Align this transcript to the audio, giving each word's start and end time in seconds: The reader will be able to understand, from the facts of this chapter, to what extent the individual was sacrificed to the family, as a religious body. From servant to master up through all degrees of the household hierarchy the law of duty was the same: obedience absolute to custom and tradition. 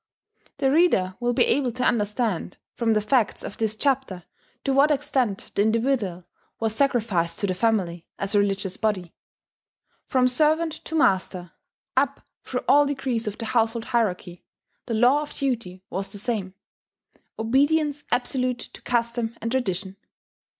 The 0.57 0.71
reader 0.71 1.15
will 1.19 1.31
be 1.33 1.43
able 1.45 1.71
to 1.73 1.83
understand, 1.83 2.57
from 2.73 2.93
the 2.93 3.01
facts 3.01 3.43
of 3.43 3.59
this 3.59 3.75
chapter, 3.75 4.23
to 4.63 4.73
what 4.73 4.89
extent 4.89 5.51
the 5.53 5.61
individual 5.61 6.23
was 6.59 6.73
sacrificed 6.75 7.37
to 7.37 7.45
the 7.45 7.53
family, 7.53 8.07
as 8.17 8.33
a 8.33 8.39
religious 8.39 8.77
body. 8.77 9.13
From 10.07 10.27
servant 10.27 10.71
to 10.85 10.95
master 10.95 11.51
up 11.95 12.25
through 12.43 12.63
all 12.67 12.87
degrees 12.87 13.27
of 13.27 13.37
the 13.37 13.45
household 13.45 13.85
hierarchy 13.85 14.43
the 14.87 14.95
law 14.95 15.21
of 15.21 15.35
duty 15.37 15.83
was 15.91 16.11
the 16.11 16.17
same: 16.17 16.55
obedience 17.37 18.03
absolute 18.09 18.57
to 18.57 18.81
custom 18.81 19.37
and 19.39 19.51
tradition. 19.51 19.97